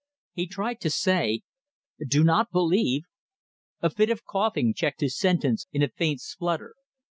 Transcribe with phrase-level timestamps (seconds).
[0.33, 1.41] He tried to say
[2.07, 3.03] "Do not believe..."
[3.83, 6.73] A fit of coughing checked his sentence in a faint splutter.